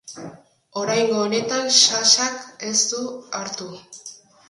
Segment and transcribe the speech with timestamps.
[0.83, 3.07] Oraingo honetan Sasak ez du
[3.43, 3.73] hartu.